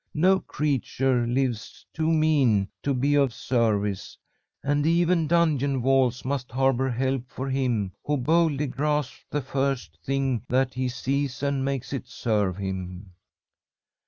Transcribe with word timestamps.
No 0.15 0.39
creature 0.39 1.27
lives 1.27 1.85
too 1.93 2.11
mean 2.11 2.67
to 2.81 2.95
be 2.95 3.13
of 3.13 3.31
service, 3.35 4.17
and 4.63 4.83
even 4.87 5.27
dungeon 5.27 5.83
walls 5.83 6.25
must 6.25 6.51
harbour 6.51 6.89
help 6.89 7.29
for 7.29 7.47
him 7.47 7.91
who 8.03 8.17
boldly 8.17 8.65
grasps 8.65 9.23
the 9.29 9.43
first 9.43 9.99
thing 10.03 10.41
that 10.49 10.73
he 10.73 10.89
sees 10.89 11.43
and 11.43 11.63
makes 11.63 11.93
it 11.93 12.07
serve 12.07 12.57
him.' 12.57 13.11